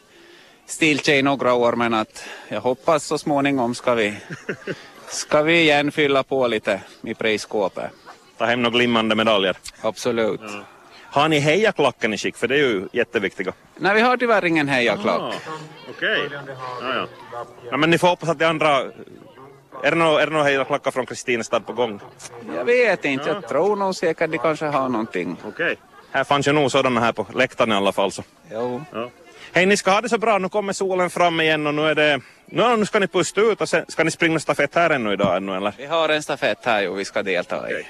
stiltje 0.66 1.18
i 1.18 1.22
några 1.22 1.54
år 1.54 1.74
men 1.74 1.94
att 1.94 2.26
jag 2.48 2.62
hoppas 2.62 3.04
så 3.04 3.18
småningom 3.18 3.76
ska 3.76 3.94
vi, 3.94 4.18
ska 5.08 5.42
vi 5.42 5.62
igen 5.62 5.92
fylla 5.92 6.24
på 6.24 6.48
lite 6.48 6.82
i 7.04 7.14
prisskåpet. 7.14 7.92
Ta 8.38 8.46
hem 8.46 8.62
några 8.62 8.78
glimmande 8.78 9.16
medaljer? 9.16 9.58
Absolut. 9.82 10.42
Ja. 10.44 10.64
Har 11.04 11.30
ni 11.30 11.40
hejaklacken 11.40 12.14
i 12.14 12.18
skick? 12.18 12.38
För 12.38 12.48
det 12.48 12.56
är 12.56 12.60
ju 12.60 12.88
jätteviktiga. 12.92 13.54
Nej, 13.76 13.96
vi 13.96 14.02
har 14.02 14.18
tyvärr 14.18 14.46
ingen 14.46 14.68
hejaklack. 14.68 15.34
Okej. 15.90 16.26
Okay. 16.26 16.40
Ja, 16.82 16.96
ja. 16.96 17.08
ja, 17.72 17.78
men 17.78 17.90
ni 17.90 17.98
får 17.98 18.08
hoppas 18.08 18.30
att 18.30 18.40
de 18.40 18.46
andra 18.46 18.84
är 19.84 19.92
det 19.92 19.98
några 19.98 20.26
no, 20.26 20.44
hejaklackar 20.44 20.92
från 20.92 21.06
Kristinestad 21.06 21.66
på 21.66 21.74
gång? 21.74 22.00
Jag 22.56 22.66
vet 22.66 23.06
inte, 23.06 23.30
jag 23.30 23.48
tror 23.48 23.76
nog 23.76 23.96
säkert 23.96 24.32
de 24.32 24.38
kanske 24.38 24.66
har 24.66 24.90
någonting. 24.90 25.38
Okej. 25.40 25.66
Okay. 25.66 25.76
Här 26.12 26.24
fanns 26.24 26.48
ju 26.48 26.52
nog 26.52 26.72
sådana 26.72 27.00
här 27.00 27.12
på 27.12 27.28
läktaren 27.34 27.72
i 27.72 27.76
alla 27.76 27.92
fall. 27.92 28.12
Så. 28.12 28.24
Jo. 28.52 28.84
Ja. 28.94 29.10
Hej, 29.54 29.66
ni 29.66 29.78
ska 29.78 29.92
ha 29.92 30.02
det 30.02 30.10
så 30.10 30.18
bra. 30.18 30.38
Nu 30.38 30.50
kommer 30.50 30.74
solen 30.74 31.10
fram 31.10 31.42
igen 31.42 31.68
och 31.68 31.74
nu 31.74 31.82
är 31.82 31.96
det... 31.96 32.22
Nu, 32.46 32.78
nu 32.78 32.86
ska 32.86 33.00
ni 33.00 33.08
pusta 33.08 33.42
ut 33.42 33.62
och 33.62 33.70
sen 33.70 33.86
ska 33.88 34.04
ni 34.04 34.12
springa 34.12 34.40
stafett 34.40 34.76
här 34.76 34.90
ännu 34.90 35.14
idag 35.14 35.38
ännu 35.38 35.56
eller? 35.56 35.74
Vi 35.78 35.86
har 35.86 36.10
en 36.10 36.24
stafett 36.24 36.66
här 36.66 36.90
och 36.90 37.00
vi 37.00 37.06
ska 37.06 37.24
delta 37.24 37.56
i. 37.56 37.74
Okay. 37.74 37.84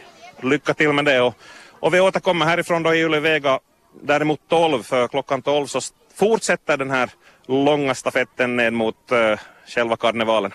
Lycka 0.50 0.74
till 0.74 0.94
med 0.94 1.06
det 1.06 1.22
och, 1.22 1.36
Och 1.80 1.94
vi 1.94 2.00
återkommer 2.00 2.46
härifrån 2.46 2.84
då 2.84 2.94
i 2.94 3.02
Ylevega 3.02 3.60
däremot 4.02 4.40
12 4.50 4.84
för 4.84 5.08
klockan 5.08 5.42
12 5.42 5.66
så 5.66 5.80
fortsätter 6.16 6.78
den 6.78 6.92
här 6.92 7.10
långa 7.48 7.96
stafetten 7.96 8.56
ned 8.56 8.74
mot 8.74 9.12
uh, 9.12 9.40
själva 9.68 9.96
karnevalen. 9.96 10.52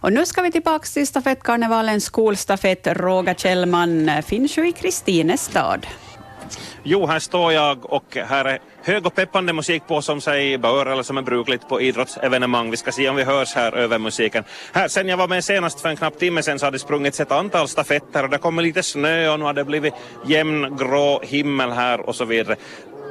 Och 0.00 0.12
nu 0.12 0.26
ska 0.26 0.42
vi 0.42 0.52
tillbaka 0.52 0.86
till 0.86 1.06
stafettkarnevalens 1.06 2.04
skolstafett. 2.04 2.86
Roger 2.86 3.34
Kjellman 3.34 4.10
finns 4.22 4.58
ju 4.58 4.68
i 4.68 4.72
Kristinestad. 4.72 5.86
Jo, 6.82 7.06
här 7.06 7.18
står 7.18 7.52
jag 7.52 7.92
och 7.92 8.16
här 8.16 8.44
är 8.44 8.58
hög 8.82 9.06
och 9.06 9.14
peppande 9.14 9.52
musik 9.52 9.82
på 9.86 10.02
som 10.02 10.20
sig 10.20 10.58
bör 10.58 10.86
eller 10.86 11.02
som 11.02 11.18
är 11.18 11.22
brukligt 11.22 11.68
på 11.68 11.80
idrottsevenemang. 11.80 12.70
Vi 12.70 12.76
ska 12.76 12.92
se 12.92 13.08
om 13.08 13.16
vi 13.16 13.24
hörs 13.24 13.54
här 13.54 13.72
över 13.72 13.98
musiken. 13.98 14.44
Här, 14.72 14.88
sen 14.88 15.08
jag 15.08 15.16
var 15.16 15.28
med 15.28 15.44
senast 15.44 15.80
för 15.80 15.88
en 15.88 15.96
knapp 15.96 16.18
timme 16.18 16.42
sen 16.42 16.58
så 16.58 16.66
hade 16.66 16.74
det 16.74 16.78
sprungits 16.78 17.20
ett 17.20 17.32
antal 17.32 17.68
stafetter 17.68 18.24
och 18.24 18.30
det 18.30 18.38
kommer 18.38 18.62
lite 18.62 18.82
snö 18.82 19.28
och 19.28 19.38
nu 19.38 19.44
har 19.44 19.52
det 19.52 19.64
blivit 19.64 19.94
jämn 20.26 20.76
grå 20.76 21.20
himmel 21.22 21.70
här 21.70 22.00
och 22.00 22.16
så 22.16 22.24
vidare. 22.24 22.56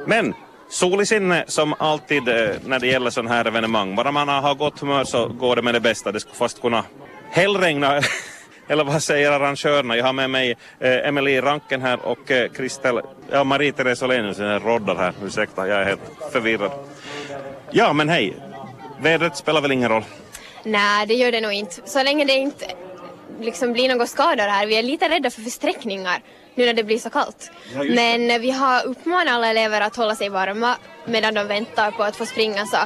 Men 0.06 0.34
sol 0.70 1.00
i 1.00 1.06
sinne 1.06 1.44
som 1.46 1.74
alltid 1.78 2.28
eh, 2.28 2.50
när 2.64 2.78
det 2.78 2.86
gäller 2.86 3.10
sådana 3.10 3.34
här 3.34 3.44
evenemang. 3.44 3.96
Bara 3.96 4.12
man 4.12 4.28
har 4.28 4.54
gott 4.54 4.80
humör 4.80 5.04
så 5.04 5.28
går 5.28 5.56
det 5.56 5.62
med 5.62 5.74
det 5.74 5.80
bästa. 5.80 6.12
Det 6.12 6.20
skulle 6.20 6.34
fast 6.34 6.60
kunna 6.60 6.84
hällregna 7.30 8.00
eller 8.68 8.84
vad 8.84 9.02
säger 9.02 9.32
arrangörerna? 9.32 9.96
Jag 9.96 10.04
har 10.04 10.12
med 10.12 10.30
mig 10.30 10.56
eh, 10.80 11.08
Emelie 11.08 11.40
Ranken 11.42 11.82
här 11.82 12.06
och 12.06 12.30
eh, 12.30 12.50
Kristel, 12.50 13.00
ja 13.30 13.44
Marie-Therese 13.44 14.02
Olenius, 14.02 14.38
jag 14.38 14.66
roddar 14.66 14.96
här, 14.96 15.12
ursäkta, 15.24 15.68
jag 15.68 15.80
är 15.80 15.84
helt 15.84 16.00
förvirrad. 16.32 16.72
Ja, 17.70 17.92
men 17.92 18.08
hej, 18.08 18.36
vädret 19.00 19.36
spelar 19.36 19.60
väl 19.60 19.72
ingen 19.72 19.88
roll? 19.88 20.04
Nej, 20.62 21.06
det 21.06 21.14
gör 21.14 21.32
det 21.32 21.40
nog 21.40 21.52
inte. 21.52 21.74
Så 21.84 22.02
länge 22.02 22.24
det 22.24 22.32
inte 22.32 22.66
liksom 23.40 23.72
blir 23.72 23.88
några 23.88 24.06
skador 24.06 24.48
här. 24.48 24.66
Vi 24.66 24.76
är 24.78 24.82
lite 24.82 25.08
rädda 25.08 25.30
för 25.30 25.42
försträckningar 25.42 26.22
nu 26.54 26.66
när 26.66 26.72
det 26.72 26.84
blir 26.84 26.98
så 26.98 27.10
kallt. 27.10 27.50
Ja, 27.74 27.82
Men 27.84 28.40
vi 28.40 28.50
har 28.50 28.86
uppmanat 28.86 29.34
alla 29.34 29.46
elever 29.46 29.80
att 29.80 29.96
hålla 29.96 30.14
sig 30.14 30.28
varma 30.28 30.76
medan 31.04 31.34
de 31.34 31.46
väntar 31.46 31.90
på 31.90 32.02
att 32.02 32.16
få 32.16 32.26
springa 32.26 32.66
så 32.66 32.76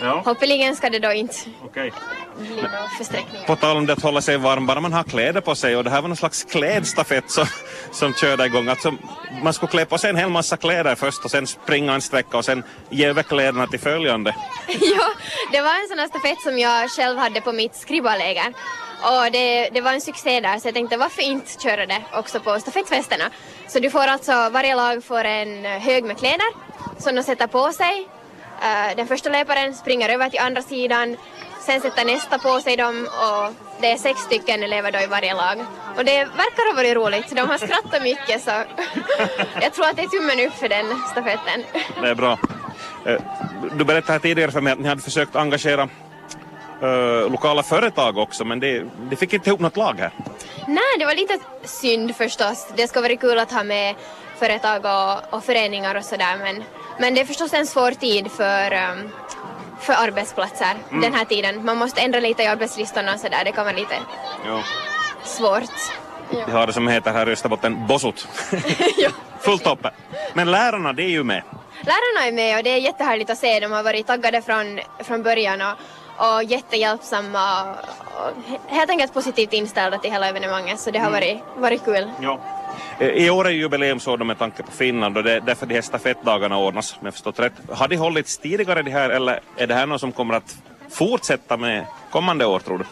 ja. 0.00 0.22
hoppeligen 0.24 0.76
ska 0.76 0.90
det 0.90 0.98
då 0.98 1.12
inte 1.12 1.34
okay. 1.64 1.90
bli 2.38 2.56
några 2.56 2.88
försträckningar. 2.98 3.46
På 3.46 3.56
tal 3.56 3.76
om 3.76 3.86
det 3.86 3.92
att 3.92 4.02
hålla 4.02 4.20
sig 4.20 4.36
varm, 4.36 4.66
bara 4.66 4.80
man 4.80 4.92
har 4.92 5.02
kläder 5.02 5.40
på 5.40 5.54
sig 5.54 5.76
och 5.76 5.84
det 5.84 5.90
här 5.90 6.00
var 6.00 6.08
någon 6.08 6.16
slags 6.16 6.44
klädstafett 6.44 7.30
som, 7.30 7.46
som 7.92 8.14
körde 8.14 8.46
igång. 8.46 8.68
Alltså, 8.68 8.94
man 9.42 9.52
skulle 9.52 9.70
klä 9.70 9.84
på 9.84 9.98
sig 9.98 10.10
en 10.10 10.16
hel 10.16 10.30
massa 10.30 10.56
kläder 10.56 10.94
först 10.94 11.24
och 11.24 11.30
sen 11.30 11.46
springa 11.46 11.94
en 11.94 12.00
sträcka 12.00 12.36
och 12.36 12.44
sen 12.44 12.62
ge 12.90 13.06
över 13.06 13.22
kläderna 13.22 13.66
till 13.66 13.80
följande. 13.80 14.34
ja, 14.68 15.08
det 15.52 15.60
var 15.60 15.82
en 15.82 15.88
sån 15.88 15.98
här 15.98 16.08
stafett 16.08 16.42
som 16.42 16.58
jag 16.58 16.90
själv 16.90 17.18
hade 17.18 17.40
på 17.40 17.52
mitt 17.52 17.76
skribbläger. 17.76 18.54
Och 19.04 19.32
det, 19.32 19.68
det 19.72 19.80
var 19.80 19.92
en 19.92 20.00
succé 20.00 20.40
där 20.40 20.58
så 20.58 20.68
jag 20.68 20.74
tänkte 20.74 20.96
varför 20.96 21.22
inte 21.22 21.62
köra 21.62 21.86
det 21.86 22.02
också 22.12 22.40
på 22.40 22.60
stafettfesterna. 22.60 23.24
Så 23.68 23.78
du 23.78 23.90
får 23.90 24.06
alltså, 24.06 24.48
varje 24.52 24.74
lag 24.74 25.04
får 25.04 25.24
en 25.24 25.66
eh, 25.66 25.70
hög 25.70 26.04
med 26.04 26.18
kläder 26.18 26.46
som 26.98 27.14
de 27.14 27.22
sätter 27.22 27.46
på 27.46 27.72
sig. 27.72 28.08
Eh, 28.62 28.96
den 28.96 29.06
första 29.06 29.30
löparen 29.30 29.74
springer 29.74 30.08
över 30.08 30.30
till 30.30 30.40
andra 30.40 30.62
sidan, 30.62 31.16
sen 31.60 31.80
sätter 31.80 32.04
nästa 32.04 32.38
på 32.38 32.60
sig 32.60 32.76
dem 32.76 33.08
och 33.08 33.54
det 33.80 33.90
är 33.92 33.96
sex 33.96 34.20
stycken 34.20 34.62
elever 34.62 34.92
då 34.92 34.98
i 34.98 35.06
varje 35.06 35.34
lag. 35.34 35.58
Och 35.96 36.04
det 36.04 36.18
verkar 36.18 36.72
ha 36.72 36.76
varit 36.76 36.96
roligt, 36.96 37.36
de 37.36 37.40
har 37.40 37.58
skrattat 37.58 38.02
mycket 38.02 38.42
så 38.42 38.50
jag 39.60 39.72
tror 39.72 39.86
att 39.86 39.96
det 39.96 40.02
är 40.02 40.08
tummen 40.08 40.46
upp 40.46 40.54
för 40.54 40.68
den 40.68 40.86
stafetten. 41.10 41.64
Det 42.02 42.08
är 42.08 42.14
bra. 42.14 42.38
Eh, 43.06 43.20
du 43.78 43.84
berättade 43.84 44.18
tidigare 44.18 44.50
för 44.50 44.60
mig 44.60 44.72
att 44.72 44.78
ni 44.78 44.88
hade 44.88 45.02
försökt 45.02 45.36
engagera 45.36 45.88
uh, 46.82 47.30
lokala 47.30 47.62
företag 47.62 48.18
också 48.18 48.44
men 48.44 48.60
det, 48.60 48.84
det 49.10 49.16
fick 49.16 49.32
inte 49.32 49.50
ihop 49.50 49.60
något 49.60 49.76
lag 49.76 49.94
här. 49.98 50.10
Nej, 50.68 50.98
det 50.98 51.04
var 51.04 51.14
lite 51.14 51.38
synd 51.64 52.16
förstås. 52.16 52.68
Det 52.76 52.88
ska 52.88 53.00
vara 53.00 53.16
kul 53.16 53.38
att 53.38 53.52
ha 53.52 53.64
med 53.64 53.94
företag 54.38 54.84
och, 54.84 55.34
och 55.34 55.44
föreningar 55.44 55.94
och 55.94 56.04
sådär 56.04 56.36
men, 56.38 56.64
men 56.98 57.14
det 57.14 57.20
är 57.20 57.24
förstås 57.24 57.52
en 57.52 57.66
svår 57.66 57.90
tid 57.90 58.30
för 58.30 58.72
um, 58.72 59.10
för 59.80 59.92
arbetsplatser 59.92 60.74
mm. 60.90 61.00
den 61.02 61.14
här 61.14 61.24
tiden. 61.24 61.64
Man 61.64 61.76
måste 61.76 62.00
ändra 62.00 62.20
lite 62.20 62.42
i 62.42 62.46
arbetslistorna 62.46 63.14
och 63.14 63.20
sådär, 63.20 63.44
det 63.44 63.52
kan 63.52 63.64
vara 63.64 63.76
lite 63.76 63.94
jo. 64.46 64.60
svårt. 65.24 65.70
Vi 66.46 66.52
har 66.52 66.66
det 66.66 66.72
som 66.72 66.88
heter 66.88 67.12
här 67.12 67.28
i 67.28 67.32
Österbotten 67.32 67.86
bossut. 67.86 68.28
Fullt 69.40 69.66
uppe. 69.66 69.90
Men 70.34 70.50
lärarna, 70.50 70.92
det 70.92 71.02
är 71.02 71.08
ju 71.08 71.24
med. 71.24 71.42
Lärarna 71.80 72.26
är 72.28 72.32
med 72.32 72.58
och 72.58 72.64
det 72.64 72.70
är 72.70 72.78
jättehärligt 72.78 73.30
att 73.30 73.38
se. 73.38 73.60
De 73.60 73.72
har 73.72 73.82
varit 73.82 74.06
taggade 74.06 74.42
från, 74.42 74.80
från 74.98 75.22
början 75.22 75.60
och 75.60 75.78
och 76.16 76.44
jättehjälpsamma 76.44 77.62
och 77.62 78.30
helt 78.66 78.90
enkelt 78.90 79.14
positivt 79.14 79.52
inställda 79.52 79.98
till 79.98 80.10
hela 80.10 80.28
evenemanget 80.28 80.80
så 80.80 80.90
det 80.90 80.98
har 80.98 81.08
mm. 81.08 81.20
varit, 81.20 81.42
varit 81.56 81.84
kul. 81.84 82.10
Ja. 82.20 82.40
Eh, 82.98 83.08
I 83.08 83.30
år 83.30 83.46
är 83.46 83.50
jubileumsår 83.50 84.18
med 84.18 84.38
tanke 84.38 84.62
på 84.62 84.72
Finland 84.72 85.16
och 85.16 85.24
det 85.24 85.32
är 85.32 85.40
därför 85.40 85.66
de 85.66 85.74
här 85.74 85.82
stafettdagarna 85.82 86.58
ordnas, 86.58 86.96
om 87.00 87.04
jag 87.04 87.14
förstått 87.14 87.38
rätt. 87.40 87.52
Har 87.70 87.88
de 87.88 87.96
hållits 87.96 88.38
tidigare 88.38 88.82
det 88.82 88.90
här 88.90 89.10
eller 89.10 89.40
är 89.56 89.66
det 89.66 89.74
här 89.74 89.86
något 89.86 90.00
som 90.00 90.12
kommer 90.12 90.34
att 90.34 90.56
fortsätta 90.90 91.56
med 91.56 91.86
kommande 92.10 92.46
år 92.46 92.58
tror 92.58 92.78
du? 92.78 92.84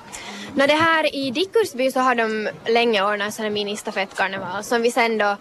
No, 0.55 0.67
det 0.67 0.75
här 0.75 1.17
i 1.17 1.31
Dickursby 1.31 1.91
så 1.91 2.01
har 2.01 2.15
de 2.15 2.49
länge 2.67 3.03
ordnat 3.03 3.39
en 3.39 3.53
mini-stafettkarneval 3.53 4.63
som 4.63 4.83
vi 4.83 4.91
sen 4.91 5.19
då 5.19 5.37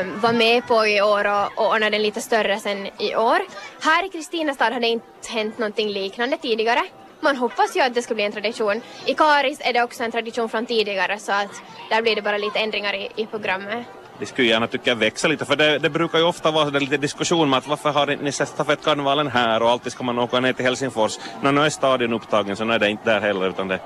um, 0.00 0.20
var 0.20 0.32
med 0.32 0.66
på 0.66 0.86
i 0.86 1.02
år 1.02 1.26
och, 1.26 1.58
och 1.58 1.74
ordnade 1.74 1.90
den 1.90 2.02
lite 2.02 2.20
större 2.20 2.60
sen 2.60 2.86
i 2.98 3.16
år. 3.16 3.38
Här 3.80 4.06
i 4.06 4.08
Kristinestad 4.08 4.72
har 4.72 4.80
det 4.80 4.88
inte 4.88 5.06
hänt 5.28 5.58
någonting 5.58 5.88
liknande 5.88 6.36
tidigare 6.36 6.82
man 7.20 7.36
hoppas 7.36 7.76
ju 7.76 7.80
att 7.80 7.94
det 7.94 8.02
ska 8.02 8.14
bli 8.14 8.24
en 8.24 8.32
tradition. 8.32 8.80
I 9.06 9.14
Karis 9.14 9.60
är 9.60 9.72
det 9.72 9.82
också 9.82 10.04
en 10.04 10.12
tradition 10.12 10.48
från 10.48 10.66
tidigare 10.66 11.18
så 11.18 11.32
att 11.32 11.62
där 11.90 12.02
blir 12.02 12.16
det 12.16 12.22
bara 12.22 12.38
lite 12.38 12.58
ändringar 12.58 12.94
i, 12.94 13.08
i 13.16 13.26
programmet. 13.26 13.86
Det 14.18 14.26
skulle 14.26 14.48
gärna 14.48 14.66
tycka 14.66 14.94
växa 14.94 15.28
lite 15.28 15.44
för 15.44 15.56
det, 15.56 15.78
det 15.78 15.90
brukar 15.90 16.18
ju 16.18 16.24
ofta 16.24 16.50
vara 16.50 16.68
lite 16.68 16.96
diskussion 16.96 17.50
med 17.50 17.58
att 17.58 17.66
varför 17.66 17.90
har 17.90 18.06
ni 18.06 18.32
stafettkarnevalen 18.32 19.28
här 19.28 19.62
och 19.62 19.70
alltid 19.70 19.92
ska 19.92 20.04
man 20.04 20.18
åka 20.18 20.40
ner 20.40 20.52
till 20.52 20.64
Helsingfors. 20.64 21.18
När 21.42 21.52
nu 21.52 21.60
är 21.60 21.70
stadion 21.70 22.12
upptagen 22.12 22.56
så 22.56 22.64
nu 22.64 22.74
är 22.74 22.78
det 22.78 22.90
inte 22.90 23.10
där 23.10 23.20
heller 23.20 23.48
utan 23.48 23.68
det... 23.68 23.80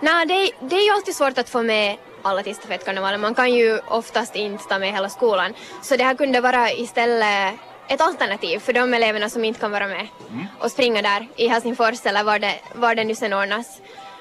Nej, 0.00 0.26
det, 0.26 0.50
det 0.68 0.76
är 0.76 0.84
ju 0.84 0.90
alltid 0.90 1.16
svårt 1.16 1.38
att 1.38 1.48
få 1.48 1.62
med 1.62 1.96
alla 2.22 2.42
till 2.42 2.54
stafettkarnevalen. 2.54 3.20
Man 3.20 3.34
kan 3.34 3.54
ju 3.54 3.78
oftast 3.78 4.36
inte 4.36 4.64
ta 4.64 4.78
med 4.78 4.92
hela 4.92 5.08
skolan. 5.08 5.54
Så 5.82 5.96
det 5.96 6.04
här 6.04 6.14
kunde 6.14 6.40
vara 6.40 6.72
istället 6.72 7.54
ett 7.90 8.00
alternativ 8.00 8.58
för 8.58 8.72
de 8.72 8.94
eleverna 8.94 9.28
som 9.28 9.44
inte 9.44 9.60
kan 9.60 9.70
vara 9.70 9.86
med 9.86 10.06
mm. 10.30 10.46
och 10.58 10.70
springa 10.70 11.02
där 11.02 11.28
i 11.36 11.48
Helsingfors 11.48 12.06
eller 12.06 12.24
var 12.24 12.38
det, 12.38 12.54
var 12.74 12.94
det 12.94 13.04
nu 13.04 13.14
sen 13.14 13.32
ordnas. 13.32 13.80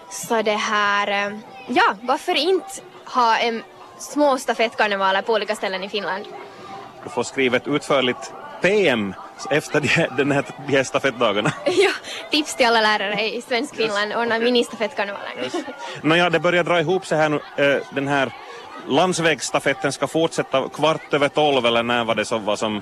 Så 0.10 0.42
det 0.42 0.52
här, 0.52 1.08
eh, 1.08 1.38
ja, 1.68 1.96
varför 2.02 2.36
inte 2.36 2.70
ha 3.06 3.38
en 3.38 3.64
små 3.98 4.38
stafettkarnevaler 4.38 5.22
på 5.22 5.34
olika 5.34 5.56
ställen 5.56 5.84
i 5.84 5.90
Finland? 5.90 6.26
Du 7.04 7.10
får 7.10 7.24
skriva 7.24 7.58
ett 7.58 7.68
utförligt 7.68 8.34
PM 8.62 9.14
efter 9.50 9.82
de, 9.82 10.08
den 10.18 10.32
här, 10.32 10.46
de 10.68 10.76
här 10.76 10.84
stafettdagarna. 10.84 11.54
ja, 11.66 11.92
tips 12.32 12.56
till 12.56 12.66
alla 12.66 12.82
lärare 12.82 13.22
i 13.22 13.42
svensk 13.42 13.76
Finland, 13.76 14.14
ordna 14.14 14.40
mini-stafettkarnevalen. 14.40 15.44
Yes. 15.44 15.54
Nåja, 16.02 16.30
det 16.30 16.40
börjar 16.40 16.64
dra 16.64 16.80
ihop 16.80 17.06
sig 17.06 17.18
här 17.18 17.30
nu, 17.30 17.40
eh, 17.58 17.82
den 17.90 18.08
här 18.08 18.34
landsvägsstafetten 18.88 19.92
ska 19.92 20.08
fortsätta 20.08 20.70
kvart 20.70 21.14
över 21.14 21.28
tolv 21.28 21.66
eller 21.66 21.84
när 21.84 22.04
var 22.04 22.16
det 22.16 22.26
som 22.26 22.46
var 22.46 22.56
som 22.56 22.82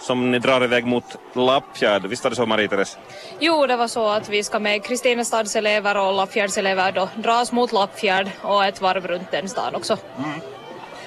som 0.00 0.30
ni 0.30 0.38
drar 0.38 0.64
iväg 0.64 0.86
mot 0.86 1.04
Lappfjärd. 1.32 2.06
Visst 2.06 2.24
var 2.24 2.30
det 2.30 2.36
så 2.36 2.46
Marie-Therese? 2.46 2.98
Jo, 3.40 3.66
det 3.66 3.76
var 3.76 3.88
så 3.88 4.08
att 4.08 4.28
vi 4.28 4.44
ska 4.44 4.58
med 4.58 4.84
Kristinestads 4.84 5.56
elever 5.56 5.96
och 5.96 6.12
Lappfjärds 6.14 6.58
elever 6.58 6.92
då 6.92 7.08
dras 7.14 7.52
mot 7.52 7.72
Lappfjärd 7.72 8.30
och 8.42 8.64
ett 8.64 8.80
varv 8.80 9.06
runt 9.06 9.30
den 9.30 9.48
stan 9.48 9.74
också. 9.74 9.96
Mm. 10.18 10.40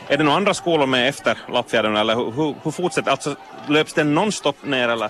Är 0.10 0.18
det 0.18 0.24
några 0.24 0.38
andra 0.38 0.54
skolor 0.54 0.86
med 0.86 1.10
efter 1.10 1.38
Lappfjärden 1.54 1.96
eller 1.96 2.16
hur, 2.16 2.56
hur 2.64 2.72
fortsätter 2.72 3.12
Alltså 3.12 3.36
löps 3.68 3.94
den 3.94 4.16
nonstop 4.16 4.66
ner 4.66 4.90
eller? 4.90 5.10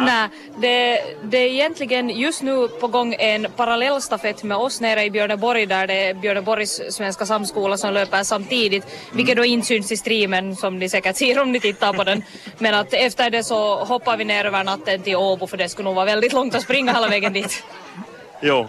Nej, 0.00 0.28
det, 0.56 1.02
det 1.22 1.38
är 1.38 1.48
egentligen 1.48 2.10
just 2.10 2.42
nu 2.42 2.68
på 2.68 2.86
gång 2.86 3.14
en 3.18 3.46
parallellstafett 3.56 4.42
med 4.42 4.56
oss 4.56 4.80
nere 4.80 5.04
i 5.04 5.10
Björneborg 5.10 5.66
där 5.66 5.86
det 5.86 5.94
är 5.94 6.14
Björneborgs 6.14 6.80
svenska 6.90 7.26
samskola 7.26 7.76
som 7.76 7.94
löper 7.94 8.22
samtidigt, 8.22 8.84
mm. 8.84 9.16
vilket 9.16 9.36
då 9.36 9.44
inte 9.44 9.66
syns 9.66 9.92
i 9.92 9.96
streamen 9.96 10.56
som 10.56 10.78
ni 10.78 10.88
säkert 10.88 11.16
ser 11.16 11.42
om 11.42 11.52
ni 11.52 11.60
tittar 11.60 11.92
på 11.92 12.04
den. 12.04 12.22
Men 12.58 12.74
att 12.74 12.94
efter 12.94 13.30
det 13.30 13.44
så 13.44 13.84
hoppar 13.84 14.16
vi 14.16 14.24
ner 14.24 14.44
över 14.44 14.64
natten 14.64 15.02
till 15.02 15.16
Åbo 15.16 15.46
för 15.46 15.56
det 15.56 15.68
skulle 15.68 15.84
nog 15.84 15.94
vara 15.94 16.06
väldigt 16.06 16.32
långt 16.32 16.54
att 16.54 16.62
springa 16.62 16.92
hela 16.92 17.08
vägen 17.08 17.32
dit. 17.32 17.64
jo, 18.42 18.68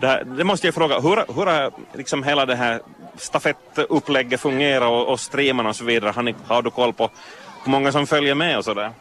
det, 0.00 0.24
det, 0.36 0.44
måste 0.44 0.66
jag 0.66 0.74
fråga, 0.74 1.00
hur, 1.00 1.34
hur 1.34 1.46
har 1.46 1.72
liksom 1.94 2.22
hela 2.22 2.46
det 2.46 2.56
här 2.56 2.80
stafettupplägget 3.20 4.40
fungerat 4.40 4.88
och, 4.88 5.08
och 5.08 5.20
streamarna 5.20 5.68
och 5.68 5.76
så 5.76 5.84
vidare? 5.84 6.10
Har, 6.10 6.22
ni, 6.22 6.34
har 6.46 6.62
du 6.62 6.70
koll 6.70 6.92
på 6.92 7.10
hur 7.64 7.70
många 7.70 7.92
som 7.92 8.06
följer 8.06 8.34
med 8.34 8.58
och 8.58 8.64
sådär? 8.64 8.92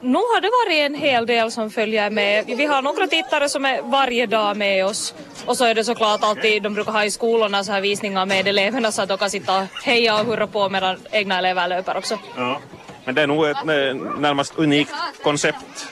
Nu 0.00 0.18
har 0.18 0.40
det 0.40 0.50
varit 0.64 0.90
en 0.90 0.94
hel 0.94 1.26
del 1.26 1.50
som 1.50 1.70
följer 1.70 2.10
med. 2.10 2.44
Vi 2.46 2.66
har 2.66 2.82
några 2.82 3.06
tittare 3.06 3.48
som 3.48 3.64
är 3.64 3.82
varje 3.82 4.26
dag 4.26 4.56
med 4.56 4.86
oss. 4.86 5.14
Och 5.46 5.56
så 5.56 5.64
är 5.64 5.74
det 5.74 5.84
såklart 5.84 6.20
alltid, 6.22 6.62
de 6.62 6.74
brukar 6.74 6.92
ha 6.92 7.04
i 7.04 7.10
skolorna 7.10 7.64
så 7.64 7.72
här 7.72 7.80
visningar 7.80 8.26
med 8.26 8.48
eleverna 8.48 8.92
så 8.92 9.02
att 9.02 9.08
de 9.08 9.18
kan 9.18 9.30
sitta 9.30 9.58
och 9.58 9.66
heja 9.84 10.20
och 10.20 10.26
hurra 10.26 10.46
på 10.46 10.68
medan 10.68 10.96
egna 11.10 11.38
elever 11.38 11.68
löper 11.68 11.96
också. 11.96 12.18
Ja. 12.36 12.60
Men 13.04 13.14
det 13.14 13.22
är 13.22 13.26
nog 13.26 13.46
ett 13.46 13.64
närmast 13.64 14.58
unikt 14.58 14.92
koncept 15.22 15.86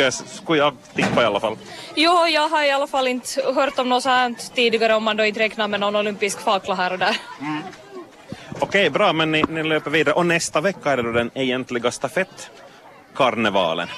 skulle 0.00 0.12
skulle, 0.12 0.28
skulle 0.36 0.58
jag 0.58 0.74
tippa 0.94 1.22
i 1.22 1.24
alla 1.24 1.40
fall. 1.40 1.56
Jo, 1.94 2.26
jag 2.26 2.48
har 2.48 2.64
i 2.64 2.70
alla 2.70 2.86
fall 2.86 3.08
inte 3.08 3.42
hört 3.54 3.78
om 3.78 3.88
något 3.88 4.02
sånt 4.02 4.54
tidigare 4.54 4.94
om 4.94 5.04
man 5.04 5.16
då 5.16 5.24
inte 5.24 5.40
räknar 5.40 5.68
med 5.68 5.80
någon 5.80 5.96
olympisk 5.96 6.40
fakla 6.40 6.74
här 6.74 6.92
och 6.92 6.98
där. 6.98 7.16
Mm. 7.40 7.62
Okej, 8.60 8.90
bra, 8.90 9.12
men 9.12 9.32
ni, 9.32 9.44
ni 9.48 9.62
löper 9.62 9.90
vidare. 9.90 10.14
Och 10.14 10.26
nästa 10.26 10.60
vecka 10.60 10.90
är 10.90 10.96
det 10.96 11.02
då 11.02 11.12
den 11.12 11.30
egentliga 11.34 11.90
stafettkarnevalen. 11.90 13.88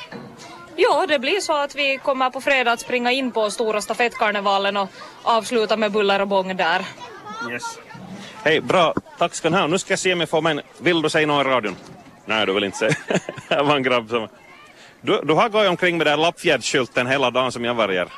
Ja, 0.77 1.07
det 1.09 1.19
blir 1.19 1.41
så 1.41 1.57
att 1.57 1.75
vi 1.75 1.99
kommer 1.99 2.31
på 2.31 2.41
fredag 2.41 2.73
att 2.73 2.81
springa 2.81 3.13
in 3.13 3.33
på 3.33 3.51
stora 3.51 3.81
stafettkarnevalen 3.81 4.77
och 4.77 4.89
avsluta 5.23 5.77
med 5.77 5.93
buller 5.93 6.21
och 6.21 6.29
bång 6.29 6.57
där. 6.57 6.87
Yes. 7.51 7.63
Hej, 8.45 8.61
bra. 8.61 8.95
Tack 9.19 9.35
ska 9.35 9.51
ni 9.51 9.57
ha. 9.57 9.67
Nu 9.67 9.79
ska 9.79 9.93
jag 9.93 9.99
se 9.99 10.13
om 10.13 10.21
jag 10.21 10.29
får 10.29 10.43
med. 10.43 10.63
Vill 10.79 11.03
du 11.03 11.11
säga 11.11 11.27
något 11.27 11.47
i 11.47 11.49
radion? 11.49 11.77
Nej, 12.25 12.47
du 12.47 12.53
vill 12.53 12.65
inte 12.65 12.79
säga. 12.79 12.95
det 13.49 13.63
var 13.63 13.77
en 13.77 13.83
grabb 13.83 14.11
som... 14.11 14.29
Du, 15.05 15.21
du 15.25 15.35
har 15.35 15.49
gått 15.49 15.69
omkring 15.69 15.99
med 15.99 16.07
den 16.07 16.21
lappfjärdskylten 16.21 17.07
hela 17.07 17.31
dagen 17.31 17.53
som 17.53 17.65
jag 17.65 17.75
vargar. 17.75 18.09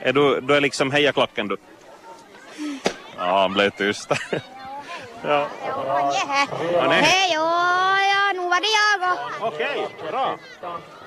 Är 0.00 0.12
du, 0.12 0.40
du 0.40 0.54
är 0.54 0.60
liksom 0.60 0.90
hejaklacken 0.90 1.48
du? 1.48 1.56
Ja, 3.16 3.40
han 3.40 3.52
blev 3.52 3.70
tyst. 3.70 4.10
ja. 5.22 5.46
Hej, 6.90 7.32
ja, 7.32 8.32
nu 8.34 8.40
var 8.40 8.60
det 8.60 8.68
jag 8.80 9.12
och... 9.12 9.48
Okej, 9.54 9.86
bra. 10.10 10.38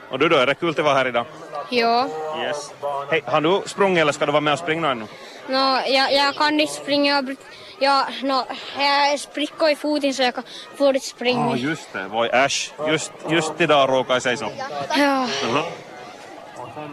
Och 0.10 0.20
du 0.20 0.30
då, 0.30 0.38
är 0.38 0.46
det 0.46 0.56
kul 0.56 0.70
att 0.70 0.80
vara 0.80 0.94
här 0.94 1.08
idag? 1.08 1.26
Ja. 1.70 2.08
Yes. 2.40 2.74
Hej, 3.12 3.24
har 3.26 3.42
du 3.42 3.62
sprungit 3.66 4.02
eller 4.02 4.12
ska 4.12 4.26
du 4.26 4.32
vara 4.32 4.42
med 4.42 4.54
och 4.54 4.60
springa 4.60 4.92
ännu? 4.92 5.06
No, 5.48 5.80
jag, 5.88 6.14
jag 6.14 6.36
kan 6.36 6.60
inte 6.60 6.74
springa. 6.74 7.36
Jag, 7.84 8.06
no, 8.24 8.46
jag 8.78 9.20
sprickor 9.20 9.70
i 9.70 9.76
foten 9.76 10.14
så 10.14 10.24
jag 10.24 10.36
kan 10.36 10.44
få 10.76 10.88
inte 10.88 11.08
springa. 11.08 11.40
Ja, 11.40 11.54
ah, 11.54 11.56
just 11.56 11.94
det. 11.94 12.08
Voi 12.08 12.30
äsch. 12.30 12.74
Just, 12.88 13.12
just 13.30 13.62
idag 13.62 13.90
råkar 13.90 14.14
jag 14.14 14.24
säga 14.24 14.38
så. 14.38 14.52
Ja. 14.98 15.28
Uh-huh. 15.44 15.64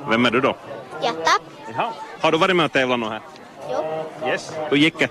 Vem 0.09 0.27
är 0.27 0.31
du 0.31 0.41
då? 0.41 0.57
Jatta. 1.03 1.31
Jaha. 1.73 1.93
Har 2.21 2.33
du 2.33 2.39
varit 2.39 2.57
med 2.57 2.65
och 2.65 2.73
tävlat 2.73 2.99
nu 2.99 3.07
här? 3.07 3.21
Jo. 3.71 4.29
Yes. 4.29 4.53
Hur 4.71 4.77
gick 4.77 4.99
det? 4.99 5.09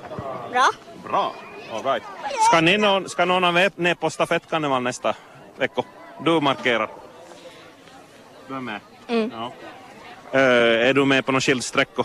Bra. 0.51 0.69
Bra. 1.03 1.33
All 1.73 1.83
right. 1.83 2.03
Ska, 2.47 2.61
ni 2.61 2.77
någon, 2.77 3.09
ska 3.09 3.25
någon 3.25 3.43
av 3.43 3.57
er 3.57 3.71
ner 3.75 3.95
på 3.95 4.09
stafettkarneval 4.09 4.83
nästa 4.83 5.15
vecka? 5.57 5.83
Du 6.25 6.39
markerar. 6.41 6.89
Du 8.47 8.55
är 8.55 8.61
med? 8.61 8.79
Mm. 9.07 9.31
Ja. 9.35 9.51
Uh, 10.33 10.89
är 10.89 10.93
du 10.93 11.05
med 11.05 11.25
på 11.25 11.31
någon 11.31 11.41
skild 11.41 11.63
sträcka? 11.63 12.03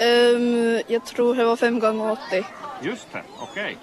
Um, 0.00 0.82
jag 0.86 1.04
tror 1.06 1.34
det 1.34 1.44
var 1.44 1.56
5 1.56 1.78
gånger 1.78 2.12
80 2.12 2.44
Just 2.82 3.12
det, 3.12 3.22
okej. 3.38 3.62
Okay. 3.62 3.76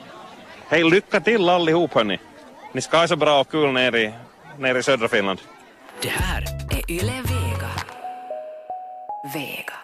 Hej, 0.69 0.83
lycka 0.83 1.19
till 1.19 1.49
allihop 1.49 1.93
hörni. 1.93 2.19
Ni 2.71 2.81
ska 2.81 2.97
ha 2.97 3.07
så 3.07 3.15
bra 3.15 3.39
och 3.39 3.49
kul 3.51 3.71
nere 3.71 4.01
i, 4.01 4.13
nere 4.57 4.79
i 4.79 4.83
södra 4.83 5.07
Finland. 5.07 5.39
Det 6.01 6.09
här 6.09 6.43
är 6.71 6.91
Yle 6.91 7.11
Vega. 7.11 7.71
Vega. 9.33 9.82